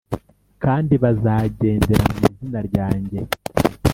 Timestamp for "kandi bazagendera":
0.63-2.05